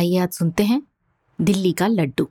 आइए 0.00 0.18
आज 0.18 0.30
सुनते 0.30 0.64
हैं 0.64 0.82
दिल्ली 1.40 1.72
का 1.72 1.86
लड्डू। 1.86 2.28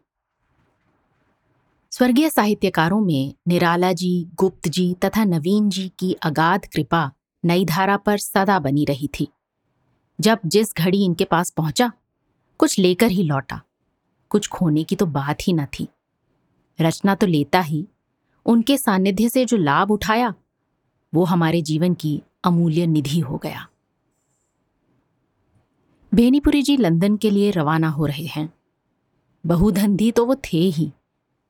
स्वर्गीय 1.92 2.30
साहित्यकारों 2.30 3.00
में 3.00 3.34
निराला 3.48 3.94
जी, 3.94 4.30
गुप्त 4.36 4.68
जी 4.68 4.94
तथा 4.94 5.24
नवीन 5.24 5.70
जी 5.70 5.92
की 6.00 6.14
अगाध 6.14 6.66
कृपा 6.66 7.12
नई 7.46 7.66
धारा 7.66 7.98
पर 7.98 8.18
सदा 8.18 8.60
बनी 8.60 8.86
रही 8.86 9.10
थी। 9.20 9.28
जब 10.22 10.40
जिस 10.46 10.68
घड़ी 10.78 11.06
इनके 11.06 11.26
पास 11.26 11.50
पहुँचा, 11.50 11.92
कुछ 12.58 12.80
लेकर 12.80 13.08
ही 13.08 13.24
लौटा। 13.24 13.62
कुछ 14.30 14.48
खोने 14.48 14.84
की 14.84 14.96
तो 14.96 15.06
बात 15.06 15.38
ही 15.42 15.54
न 15.54 15.66
थी। 15.66 15.88
रचना 16.82 17.16
तो 17.16 17.28
लेता 17.28 17.60
ही, 17.60 17.88
उनके 18.46 18.78
सानिध्य 18.78 19.30
से 19.30 19.46
जो 19.46 19.58
लाभ 19.58 19.92
उठाया, 19.92 20.34
वो 21.14 21.24
हमारे 21.24 21.62
जीवन 21.62 21.94
की 21.94 22.22
अमूल्य 22.44 22.88
निधि 22.88 23.20
हो 23.20 23.38
गया। 23.38 23.68
बेनीपुरी 26.14 26.62
जी 26.62 26.78
लंदन 26.78 27.18
के 27.18 27.30
लिए 27.30 27.52
रवाना 27.52 27.90
हो 27.90 28.06
रहे 28.06 28.26
हैं। 28.26 28.54
बहुधंधी 29.46 30.12
तो 30.12 30.26
वो 30.26 30.36
थे 30.36 30.58
ही। 30.58 30.92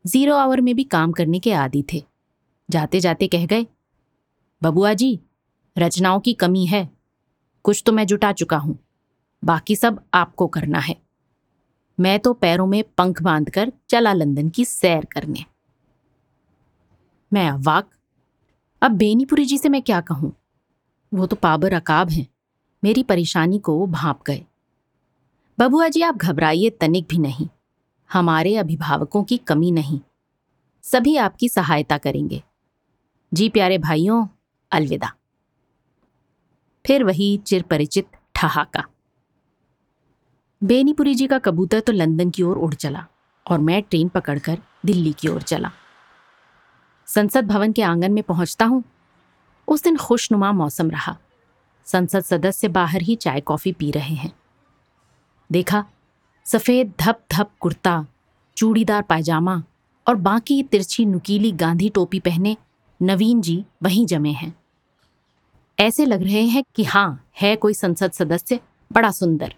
ज़ीरो 0.06 0.36
आवर 0.36 0.62
में 0.62 0.76
भी 0.76 0.84
काम 0.84 1.12
करने 1.12 1.40
के 1.40 1.54
आदि 1.54 1.84
थे। 1.94 2.04
जाते 2.70 3.00
जाते 3.00 3.28
कह 3.28 3.46
गए, 3.46 3.66
बबुआ 4.64 4.94
जी, 4.94 5.20
रचनाओं 5.78 6.20
की 6.20 6.34
कमी 6.34 6.66
है। 6.66 6.90
कुछ 7.64 7.84
तो 7.86 7.92
मैं 7.92 8.06
जुटा 8.08 8.32
चुका 8.32 8.58
हूँ। 8.58 8.78
बाकी 9.44 9.76
सब 9.76 10.04
आपको 10.14 10.48
करना 10.48 10.80
है। 10.80 10.96
मैं 12.00 12.20
तो 12.20 12.34
पैरों 12.34 12.68
में 12.68 12.84
पंख 12.98 13.22
बांधकर 13.22 13.72
चला 13.90 14.14
लंदन 14.14 14.50
की 14.50 14.66
सैर 14.66 15.06
करने। 15.06 15.46
मैं 17.34 17.50
अवाक, 17.50 17.90
अब 18.82 18.92
बेनीपुरी 18.92 19.46
जी 19.46 19.58
से 19.58 19.70
मैं 19.70 19.82
क्या 19.82 20.02
कहूँ? 20.02 20.34
वो 21.14 21.26
तो 21.26 21.36
पाबर 21.36 21.73
अकाब 21.73 22.10
हैं। 22.10 22.28
मेरी 22.84 23.04
परेशानी 23.04 23.60
को 23.60 23.86
भाप 23.88 24.23
गए। 24.28 24.46
बबुआ 25.60 25.88
जी 25.88 26.02
आप 26.02 26.16
घबराइए, 26.16 26.70
तनिक 26.70 27.08
भी 27.10 27.18
नहीं। 27.18 27.48
हमारे 28.14 28.58
अभिभावकों 28.58 29.24
की 29.24 29.38
कमी 29.38 29.72
नहीं। 29.72 30.00
सभी 30.84 31.18
आपकी 31.18 31.50
सहायता 31.50 31.98
करेंगे। 31.98 32.44
जी 33.34 33.50
प्यारे 33.50 33.78
भाइयों, 33.78 34.28
अलविदा। 34.72 35.14
फिर 36.86 37.04
वही 37.04 37.38
चिर 37.38 37.64
परिचित 37.64 38.08
ठहाका। 38.36 38.84
बेनीपुरी 40.64 41.16
जी 41.16 41.28
का 41.28 41.40
कबूतर 41.40 41.80
तो 41.80 41.92
लंदन 41.92 42.30
की 42.30 42.44
ओर 42.44 42.58
उड़ 42.58 42.73
चला 42.73 43.08
और 43.50 43.60
मैं 43.60 43.82
ट्रेन 43.82 44.10
पकड़कर 44.10 44.58
दिल्ली 44.86 45.14
की 45.14 45.28
ओर 45.28 45.42
चला। 45.42 45.72
संसद 47.06 47.48
भवन 47.48 47.72
के 47.72 47.82
आँगन 47.82 48.12
में 48.12 48.23
पहुँचता 48.23 48.66
हूँ। 48.66 48.84
उस 49.68 49.84
दिन 49.84 49.98
खुशनुमा 49.98 50.52
मौसम 50.52 50.92
रहा। 50.92 51.18
संसद 51.86 52.22
सदस्य 52.22 52.68
बाहर 52.68 53.02
ही 53.02 53.16
चाय 53.16 53.42
कॉफ़ी 53.42 53.72
पी 53.72 53.92
रहे 53.92 54.16
हैं। 54.16 54.39
देखा, 55.52 55.86
सफ़ेद 56.45 56.94
धप 57.00 57.22
धप 57.31 57.52
कुर्ता, 57.59 58.05
चूड़ीदार 58.58 59.02
पायजामा 59.02 59.64
और 60.08 60.16
बाकी 60.16 60.64
तिरछी 60.64 61.05
नुकीली 61.05 61.52
गांधी 61.52 61.89
टोपी 61.89 62.19
पहने 62.19 62.58
नवीन 63.02 63.42
जी 63.42 63.65
वहीं 63.83 64.05
जमे 64.05 64.32
हैं। 64.32 64.54
ऐसे 65.80 66.05
लग 66.05 66.23
रहे 66.23 66.42
हैं 66.42 66.64
कि 66.76 66.83
हाँ 66.83 67.30
है 67.42 67.55
कोई 67.55 67.73
संसद 67.73 68.11
सदस्य, 68.11 68.59
बड़ा 68.93 69.11
सुंदर। 69.11 69.55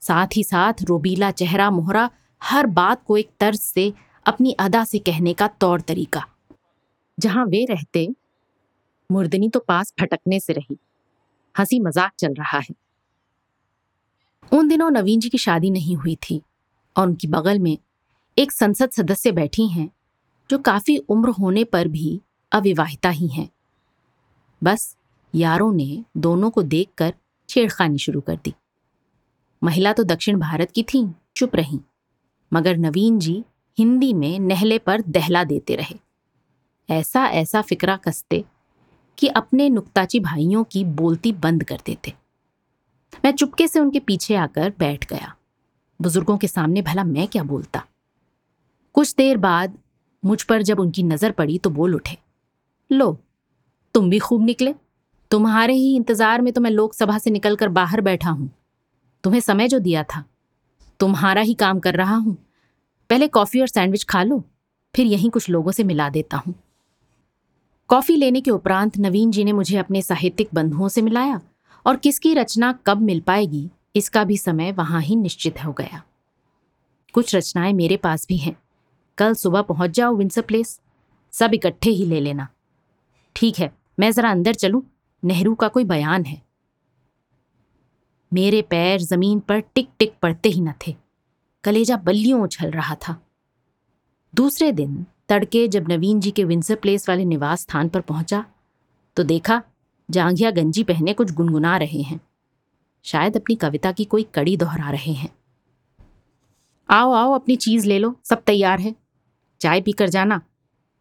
साथ 0.00 0.26
ही 0.36 0.44
साथ 0.44 0.72
रोबीला 0.82 1.30
चेहरा 1.30 1.70
मोहरा 1.70 2.10
हर 2.42 2.66
बात 2.66 3.04
को 3.06 3.16
एक 3.16 3.30
तर्ज 3.40 3.58
से 3.58 3.92
अपनी 4.26 4.52
अदा 4.52 4.84
से 4.84 4.98
कहने 4.98 5.34
का 5.34 5.48
तौर 5.48 5.80
तरीका। 5.80 6.24
जहाँ 7.18 7.44
वे 7.46 7.64
रहते, 7.64 8.08
मुर्दनी 9.10 9.48
तो 9.48 9.60
पास 9.60 9.94
फटकने 10.00 10.40
से 10.40 10.52
रही। 10.52 10.76
हँसी 11.58 11.80
मज़ाक 11.80 12.12
चल 12.18 12.34
रहा 12.34 12.58
है। 12.58 12.83
उन 14.52 14.68
दिनों 14.68 14.90
नवीन 14.90 15.20
जी 15.20 15.28
की 15.28 15.38
शादी 15.38 15.70
नहीं 15.70 15.96
हुई 15.96 16.16
थी 16.16 16.42
और 16.96 17.06
उनकी 17.08 17.28
बगल 17.28 17.58
में 17.58 17.78
एक 18.38 18.52
संसद 18.52 18.90
सदस्य 18.90 19.32
बैठी 19.32 19.68
हैं, 19.68 19.90
जो 20.50 20.58
काफ़ी 20.58 20.96
उम्र 20.96 21.28
होने 21.28 21.64
पर 21.64 21.88
भी 21.88 22.20
अविवाहिता 22.52 23.08
ही 23.08 23.28
हैं। 23.28 23.48
बस 24.62 24.96
यारों 25.34 25.72
ने 25.72 26.04
दोनों 26.16 26.50
को 26.50 26.62
देखकर 26.62 27.14
छेड़खानी 27.48 27.98
शुरू 27.98 28.20
कर 28.20 28.36
दी। 28.36 28.54
महिला 29.62 29.92
तो 29.92 30.04
दक्षिण 30.04 30.38
भारत 30.38 30.70
की 30.70 30.82
थी, 30.82 31.08
चुप 31.36 31.56
रही, 31.56 31.80
मगर 32.52 32.76
नवीन 32.76 33.18
जी 33.18 33.44
हिंदी 33.78 34.12
में 34.14 34.38
नहले 34.38 34.78
पर 34.78 35.02
दहला 35.02 35.44
देते 35.44 35.76
रहे। 35.76 35.98
ऐसा 36.90 37.26
ऐसा 37.26 37.62
फिक्रा 37.62 37.96
कसते 37.96 38.44
कि 39.18 39.28
अपने 39.28 39.68
नुक्ताची 39.68 40.20
भाइयों 40.20 40.64
की 40.64 40.84
बोलती 40.84 41.32
बंद 41.32 41.64
कर 41.64 41.80
देते। 41.86 42.12
मैं 43.24 43.32
चुपके 43.32 43.66
से 43.68 43.80
उनके 43.80 44.00
पीछे 44.00 44.34
आकर 44.36 44.72
बैठ 44.78 45.06
गया। 45.06 45.34
बुज़ुर्गों 46.00 46.36
के 46.38 46.46
सामने 46.48 46.82
भला 46.82 47.04
मैं 47.04 47.26
क्या 47.28 47.42
बोलता? 47.44 47.84
कुछ 48.94 49.14
देर 49.14 49.36
बाद 49.36 49.78
मुझ 50.22 50.42
पर 50.42 50.62
जब 50.62 50.80
उनकी 50.80 51.02
नज़र 51.02 51.32
पड़ी 51.32 51.58
तो 51.58 51.70
बोल 51.70 51.94
उठे, 51.94 52.16
लो, 52.90 53.18
तुम 53.94 54.10
भी 54.10 54.18
खूब 54.18 54.44
निकले। 54.44 54.74
तुम्हारे 55.30 55.74
ही 55.74 55.94
इंतज़ार 55.96 56.42
में 56.42 56.52
तो 56.52 56.60
मैं 56.60 56.70
लोकसभा 56.70 57.18
से 57.18 57.30
निकलकर 57.30 57.68
बाहर 57.70 58.00
बैठा 58.00 58.30
हूँ। 58.30 58.50
तुम्हें 59.24 59.40
समय 59.40 59.68
जो 59.68 59.78
दिया 59.78 60.02
था, 60.04 60.24
तुम्हारा 61.00 61.40
ही 61.40 61.54
काम 61.54 61.80
कर 61.80 61.94
रहा 61.94 62.16
हूँ। 62.16 62.36
पहले 63.10 63.28
कॉफ़ी 63.28 63.60
और 63.60 63.68
सैंडविच 63.68 64.04
खा 64.04 64.22
लो, 64.22 64.42
फिर 64.94 65.06
यहीं 65.06 65.30
कुछ 65.30 65.48
लोगों 65.50 65.72
से 65.72 65.84
मिला 65.84 66.08
देता 66.10 66.36
हूँ। 66.36 66.54
कॉफ़ी 67.90 68.16
लेने 68.16 68.40
के 68.40 68.50
उपरांत 68.50 68.98
नवीन 68.98 69.30
जी 69.30 69.44
ने 69.44 69.52
मुझे 69.52 69.76
अपने 69.78 70.02
साहित्यिक 70.02 70.48
बंधुओं 70.54 70.88
से 70.88 71.02
मिलाया 71.02 71.40
और 71.86 71.96
किसकी 71.96 72.34
रचना 72.34 72.72
कब 72.86 73.00
मिल 73.00 73.20
पाएगी, 73.20 73.70
इसका 73.96 74.24
भी 74.24 74.36
समय 74.38 74.72
वहाँ 74.72 75.00
ही 75.00 75.16
निश्चित 75.16 75.64
हो 75.64 75.72
गया। 75.72 76.02
कुछ 77.14 77.34
रचनाएँ 77.34 77.72
मेरे 77.72 77.96
पास 77.96 78.26
भी 78.28 78.36
हैं। 78.36 78.56
कल 79.18 79.34
सुबह 79.34 79.62
पहुँच 79.62 79.90
जाओ 79.90 80.14
विंसर 80.16 80.42
प्लेस। 80.42 80.80
सब 81.32 81.54
इकट्ठे 81.54 81.90
ही 81.90 82.04
ले 82.06 82.20
लेना। 82.20 82.48
ठीक 83.36 83.58
है, 83.58 83.72
मैं 84.00 84.10
जरा 84.12 84.30
अंदर 84.30 84.54
चलूँ। 84.54 84.82
नेहरू 85.22 85.54
का 85.54 85.68
कोई 85.68 85.84
बयान 85.84 86.24
है। 86.24 86.42
मेरे 88.32 88.62
पैर 88.62 89.00
ज़मीन 89.00 89.40
पर 89.40 89.60
टिक 89.60 89.88
टिक 89.98 90.14
पड़ते 90.22 90.48
ही 90.48 90.60
न 90.60 90.72
थे। 90.86 90.94
कलेजा 91.64 91.96
बल्लियों 91.96 92.42
उछल 92.42 92.70
रहा 92.70 92.94
था। 92.94 93.16
दूसरे 94.34 94.72
दिन 94.72 95.06
तड़के 95.28 95.66
जब 95.68 95.88
नवीन 95.88 96.20
जी 96.20 96.30
के 96.30 96.44
विंसर 96.44 96.74
प्लेस 96.74 97.08
वाले 97.08 97.24
निवास 97.24 97.60
स्थान 97.60 97.88
पर 97.88 98.00
पहुँचा 98.00 98.44
तो 99.16 99.22
देखा 99.22 99.62
जांघिया 100.10 100.50
गंजी 100.50 100.82
पहने 100.82 101.12
कुछ 101.12 101.32
गुनगुना 101.32 101.76
रहे 101.76 102.02
हैं। 102.02 102.20
शायद 103.02 103.36
अपनी 103.36 103.56
कविता 103.56 103.92
की 103.92 104.04
कोई 104.04 104.22
कड़ी 104.22 104.56
दोहरा 104.56 104.90
रहे 104.90 105.12
हैं। 105.12 105.34
आओ 106.90 107.12
आओ, 107.12 107.32
अपनी 107.32 107.56
चीज़ 107.56 107.86
ले 107.86 107.98
लो, 107.98 108.20
सब 108.24 108.42
तैयार 108.42 108.80
है। 108.80 108.94
चाय 109.60 109.80
पीकर 109.80 110.08
जाना। 110.08 110.40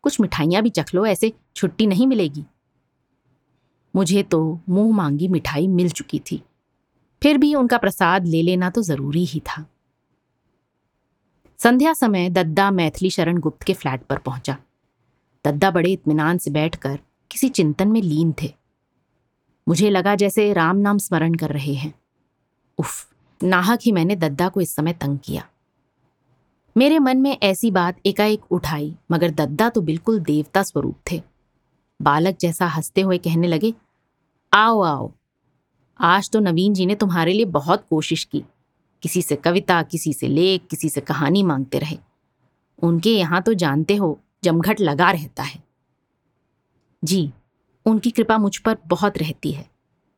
कुछ 0.02 0.22
मिठाइयाँ 0.22 0.63
भी 0.63 0.69
चख 0.69 0.96
लो, 0.96 1.06
ऐसे 1.06 1.34
छुट्टी 1.56 1.88
नहीं 1.88 2.08
मिलेगी। 2.08 2.46
मुझे 3.96 4.24
तो 4.24 4.59
मुँह 4.69 4.96
मांगी 4.96 5.28
मिठाई 5.28 5.68
मिल 5.68 5.90
चुकी 5.90 6.19
थी। 6.19 6.44
फिर 7.24 7.38
भी 7.38 7.56
उनका 7.56 7.78
प्रसाद 7.78 8.25
ले 8.25 8.42
लेना 8.42 8.69
तो 8.69 8.81
ज़रूरी 8.81 9.25
ही 9.25 9.39
था। 9.39 9.69
संध्या 11.57 11.94
समय 11.94 12.30
दद्दा 12.30 12.72
मैथिली 12.72 13.10
शरण 13.10 13.38
गुप्त 13.38 13.63
के 13.63 13.74
फ्लैट 13.74 14.04
पर 14.04 14.18
पहुँचा। 14.18 14.57
दद्दा 15.45 15.72
बड़े 15.72 15.92
इत्मीनान 15.92 16.38
से 16.38 16.51
बैठकर 16.51 17.00
किसी 17.31 17.50
चिंतन 17.50 17.88
में 17.88 18.01
लीन 18.01 18.33
थे। 18.42 18.62
मुझे 19.68 19.89
लगा 19.89 20.15
जैसे 20.15 20.54
राम 20.54 20.77
नाम 20.77 20.98
स्मरण 20.98 21.33
कर 21.33 21.50
रहे 21.50 21.74
हैं। 21.74 21.94
उफ, 22.77 23.13
नाहक 23.44 23.80
ही 23.86 23.92
मैंने 23.92 24.15
दद्दा 24.15 24.50
को 24.50 24.62
इस 24.62 24.75
समय 24.75 24.94
तंग 24.94 25.19
किया। 25.24 25.50
मेरे 26.77 27.00
मन 27.00 27.18
में 27.18 27.38
ऐसी 27.44 27.71
बात 27.71 27.98
एकाएक 28.06 28.42
उठाई, 28.51 28.95
मगर 29.12 29.31
दद्दा 29.31 29.69
तो 29.69 29.81
बिल्कुल 29.81 30.19
देवता 30.19 30.63
स्वरूप 30.63 30.95
थे। 31.12 31.21
बालक 32.01 32.38
जैसा 32.38 32.68
हँसते 32.68 33.01
हुए 33.01 33.18
कहने 33.18 33.48
लगे, 33.48 33.74
आओ 34.54 34.81
आओ। 34.81 35.12
आज 36.00 36.30
तो 36.31 36.39
नवीन 36.39 36.74
जी 36.74 36.86
ने 36.86 36.95
तुम्हारे 36.95 37.33
लिए 37.33 37.45
बहुत 37.45 37.86
कोशिश 37.89 38.24
की। 38.24 38.44
किसी 39.01 39.21
से 39.21 39.36
कविता, 39.36 39.83
किसी 39.83 40.13
से 40.13 40.27
लेख, 40.27 40.68
किसी 40.69 40.89
से 40.89 41.01
कहानी 41.01 41.44
मांगते 41.44 41.80
रहे। 41.80 41.98
उनके 42.83 43.10
यहाँ 43.10 43.42
तो 43.42 43.54
जानते 43.54 43.95
हो, 43.95 44.19
जमघट 44.44 44.81
लगा 44.81 45.12
रहता 45.12 45.44
है। 45.44 45.63
जी 47.04 47.33
उनकी 47.85 48.12
कृपा 48.12 48.38
मुझ 48.38 48.57
पर 48.57 48.77
बहुत 48.88 49.18
रहती 49.18 49.51
है। 49.51 49.69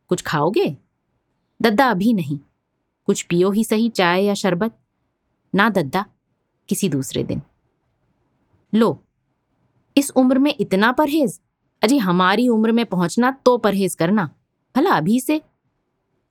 कुछ 0.08 0.22
खाओगे? 0.22 0.76
दद्दा 1.62 1.90
अभी 1.90 2.12
नहीं। 2.12 2.38
कुछ 3.04 3.22
पियो 3.22 3.50
ही 3.50 3.64
सही 3.64 3.88
चाय 3.88 4.24
या 4.24 4.34
शरबत? 4.34 4.78
ना 5.54 5.68
दद्दा, 5.70 6.04
किसी 6.68 6.88
दूसरे 6.88 7.24
दिन। 7.24 7.42
लो, 8.74 9.04
इस 9.96 10.10
उम्र 10.10 10.38
में 10.38 10.54
इतना 10.60 10.92
परहेज? 10.92 11.40
अजी 11.82 11.98
हमारी 11.98 12.48
उम्र 12.48 12.72
में 12.72 12.86
पहुँचना 12.86 13.30
तो 13.30 13.58
परहेज 13.58 13.94
करना, 13.94 14.30
भला 14.76 14.90
अभी 14.90 15.20
से? 15.20 15.42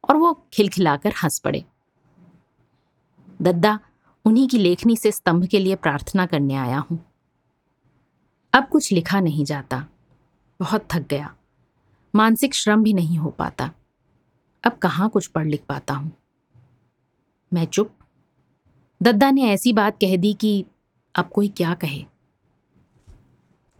और 0.09 0.15
वो 0.15 0.47
खिलखिलाकर 0.53 1.13
हंस 1.23 1.39
पड़े। 1.39 1.65
दद्दा, 3.41 3.79
उन्हीं 4.25 4.47
की 4.47 4.57
लेखनी 4.57 4.97
से 4.97 5.11
स्तंभ 5.11 5.45
के 5.45 5.59
लिए 5.59 5.75
प्रार्थना 5.75 6.25
करने 6.25 6.55
आया 6.55 6.77
हूँ। 6.77 7.05
अब 8.53 8.67
कुछ 8.67 8.91
लिखा 8.91 9.19
नहीं 9.19 9.45
जाता। 9.45 9.87
बहुत 10.59 10.87
थक 10.91 11.07
गया। 11.09 11.35
मानसिक 12.15 12.53
श्रम 12.53 12.83
भी 12.83 12.93
नहीं 12.93 13.17
हो 13.17 13.29
पाता। 13.29 13.71
अब 14.63 14.71
कहाँ 14.71 15.09
कुछ 15.09 15.27
पढ़ 15.27 15.47
लिख 15.47 15.63
पाता 15.69 15.93
हूँ? 15.93 16.11
मैं 17.53 17.65
चुप। 17.65 17.95
दद्दा 19.03 19.31
ने 19.31 19.43
ऐसी 19.43 19.73
बात 19.73 19.95
कह 19.95 20.17
दी 20.17 20.33
कि 20.33 20.65
अब 21.15 21.29
कोई 21.29 21.47
क्या 21.47 21.73
कहे। 21.73 22.05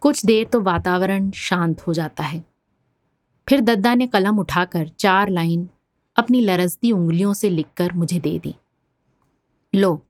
कुछ 0.00 0.26
देर 0.26 0.46
तो 0.46 0.60
वातावरण 0.60 1.30
शांत 1.30 1.80
हो 1.80 1.94
जाता 1.94 2.24
है। 2.24 2.44
फिर 3.48 3.60
दद्दा 3.60 3.94
ने 3.94 4.06
कलम 4.06 4.38
उठाकर 4.38 4.88
चार 4.88 5.28
लाइन 5.28 5.68
अपनी 6.16 6.40
लरजती 6.40 6.92
उंगलियों 6.92 7.34
से 7.34 7.50
लिखकर 7.50 7.92
मुझे 7.92 8.20
दे 8.20 8.38
दी। 8.38 8.54
लो, 9.74 10.02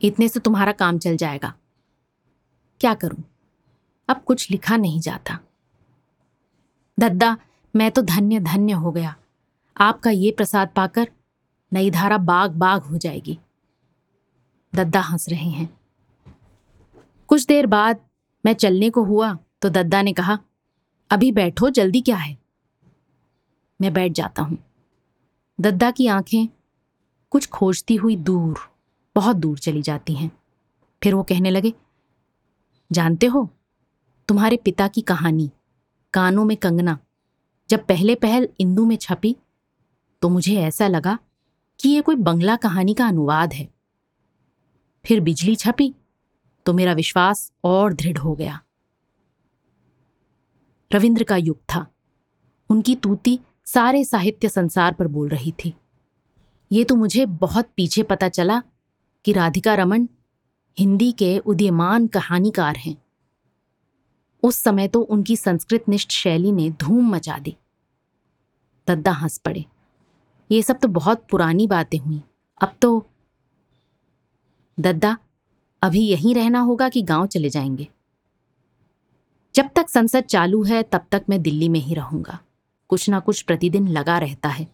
इतने 0.00 0.28
से 0.28 0.40
तुम्हारा 0.40 0.72
काम 0.72 0.98
चल 0.98 1.16
जाएगा। 1.16 1.54
क्या 2.80 2.94
करूँ? 2.94 3.24
अब 4.08 4.24
कुछ 4.24 4.50
लिखा 4.50 4.76
नहीं 4.76 5.00
जाता। 5.00 5.38
दद्दा, 7.02 7.36
मैं 7.76 7.90
तो 7.90 8.02
धन्य 8.02 8.40
धन्य 8.40 8.72
हो 8.72 8.92
गया। 8.92 9.14
आपका 9.76 10.10
ये 10.10 10.30
प्रसाद 10.30 10.68
पाकर 10.76 11.10
नई 11.72 11.90
धारा 11.90 12.18
बाग 12.18 12.50
बाग 12.50 12.82
हो 12.82 12.98
जाएगी। 12.98 13.38
दद्दा 14.74 15.00
हंस 15.00 15.28
रहे 15.28 15.48
हैं। 15.48 15.80
कुछ 17.28 17.46
देर 17.46 17.66
बाद 17.66 18.00
मैं 18.44 18.52
चलने 18.52 18.90
को 18.90 19.02
हुआ 19.04 19.38
तो 19.62 19.68
दद्दा 19.68 20.02
ने 20.02 20.12
कहा, 20.12 20.38
अभी 21.10 21.32
बैठो, 21.32 21.70
जल्दी 21.70 22.00
क्या 22.00 22.16
है? 22.16 22.38
मैं 23.80 23.92
बैठ 23.92 24.12
जाता 24.12 24.42
हूँ। 24.42 24.58
दद्दा 25.60 25.90
की 25.90 26.06
आँखें 26.06 26.48
कुछ 27.30 27.48
खोजती 27.48 27.96
हुई 27.96 28.16
दूर, 28.16 28.58
बहुत 29.16 29.36
दूर 29.36 29.58
चली 29.58 29.82
जाती 29.82 30.14
हैं। 30.14 30.30
फिर 31.02 31.14
वो 31.14 31.22
कहने 31.22 31.50
लगे, 31.50 31.72
जानते 32.92 33.26
हो, 33.26 33.48
तुम्हारे 34.28 34.56
पिता 34.56 34.88
की 34.88 35.00
कहानी 35.00 35.50
कानों 36.14 36.44
में 36.44 36.56
कंगना। 36.56 36.98
जब 37.70 37.86
पहले 37.86 38.14
पहल 38.14 38.48
इंदू 38.60 38.86
में 38.86 38.96
छपी 38.96 39.36
तो 40.22 40.28
मुझे 40.28 40.56
ऐसा 40.56 40.88
लगा 40.88 41.18
कि 41.80 41.88
ये 41.88 42.00
कोई 42.00 42.14
बंगला 42.14 42.56
कहानी 42.56 42.94
का 42.94 43.06
अनुवाद 43.06 43.52
है। 43.52 43.68
फिर 45.04 45.20
बिजली 45.20 45.56
छपी 45.56 45.94
तो 46.66 46.72
मेरा 46.72 46.92
विश्वास 46.92 47.52
और 47.64 47.92
दृढ़ 47.92 48.18
हो 48.18 48.34
गया। 48.34 48.60
रविंद्र 50.94 51.24
का 51.24 51.36
युग 51.36 51.58
था। 51.74 51.86
उनकी 52.70 52.96
तूती 52.96 53.40
सारे 53.64 54.04
साहित्य 54.04 54.48
संसार 54.48 54.92
पर 54.92 55.06
बोल 55.06 55.28
रही 55.28 55.52
थी। 55.52 55.74
ये 56.72 56.84
तो 56.84 56.94
मुझे 56.94 57.26
बहुत 57.26 57.70
पीछे 57.76 58.02
पता 58.02 58.28
चला 58.28 58.62
कि 59.24 59.32
राधिका 59.32 59.74
रमन 59.74 60.08
हिंदी 60.78 61.12
के 61.12 61.38
उदीयमान 61.38 62.06
कहानीकार 62.06 62.76
हैं। 62.76 63.01
उस 64.42 64.56
समय 64.56 64.88
तो 64.88 65.00
उनकी 65.00 65.36
संस्कृत 65.36 65.84
निष्ठ 65.88 66.10
शैली 66.10 66.52
ने 66.52 66.70
धूम 66.70 67.08
मचा 67.10 67.38
दी। 67.38 67.56
दद्दा 68.88 69.12
हंस 69.12 69.38
पड़े। 69.38 69.64
ये 70.50 70.62
सब 70.62 70.78
तो 70.78 70.88
बहुत 70.88 71.26
पुरानी 71.30 71.66
बातें 71.66 71.98
हुई। 71.98 72.22
अब 72.62 72.74
तो 72.82 73.06
दद्दा, 74.80 75.18
अभी 75.82 76.00
यहीं 76.00 76.34
रहना 76.34 76.60
होगा 76.60 76.88
कि 76.88 77.02
गाँव 77.02 77.26
चले 77.26 77.50
जाएँगे। 77.50 77.88
जब 79.54 79.70
तक 79.76 79.88
संसद 79.88 80.20
चालू 80.20 80.62
है, 80.62 80.82
तब 80.82 81.06
तक 81.10 81.24
मैं 81.28 81.42
दिल्ली 81.42 81.68
में 81.68 81.80
ही 81.80 81.94
रहूँगा। 81.94 82.40
कुछ 82.88 83.10
ना 83.10 83.20
कुछ 83.20 83.42
प्रतिदिन 83.42 83.88
लगा 83.88 84.18
रहता 84.18 84.48
है। 84.48 84.68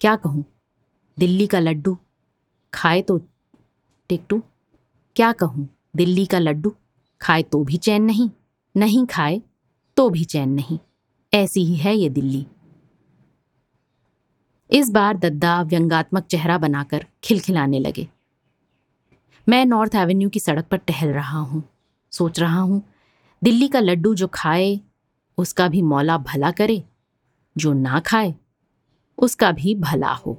क्या 0.00 0.16
कहूँ? 0.16 0.44
दिल्ली 1.18 1.46
का 1.46 1.58
लड्डू? 1.58 1.98
खाए 2.74 3.02
तो 3.02 3.18
टिकटू? 4.08 4.42
क्या 5.16 5.32
कहूँ? 5.32 5.68
दिल्ली 5.96 6.26
का 6.26 6.38
लड्डू? 6.38 6.74
खाए 7.20 7.42
तो 7.42 7.64
भी 7.64 7.76
चैन 7.76 8.02
नहीं। 8.02 8.30
नहीं 8.74 9.04
खाए 9.06 9.40
तो 9.96 10.08
भी 10.10 10.24
चैन 10.24 10.48
नहीं। 10.48 10.78
ऐसी 11.32 11.64
ही 11.64 11.74
है 11.76 11.96
ये 11.96 12.08
दिल्ली। 12.08 12.46
इस 14.70 14.90
बार 14.90 15.16
दद्दा 15.16 15.60
व्यंगात्मक 15.62 16.24
चेहरा 16.24 16.58
बनाकर 16.58 17.04
खिलखिलाने 17.24 17.78
लगे। 17.78 18.08
मैं 19.46 19.64
नॉर्थ 19.66 19.94
एवेन्यू 19.94 20.28
की 20.28 20.40
सड़क 20.40 20.66
पर 20.66 20.76
टहल 20.76 21.08
रहा 21.08 21.38
हूँ, 21.38 21.62
सोच 22.12 22.40
रहा 22.40 22.60
हूँ, 22.60 22.82
दिल्ली 23.42 23.68
का 23.68 23.80
लड्डू 23.80 24.14
जो 24.14 24.28
खाए, 24.34 24.80
उसका 25.38 25.68
भी 25.68 25.82
मौला 25.82 26.18
भला 26.18 26.50
करे, 26.50 26.82
जो 27.56 27.72
ना 27.72 28.00
खाए, 28.00 28.34
उसका 29.18 29.52
भी 29.52 29.74
भला 29.74 30.12
हो। 30.12 30.38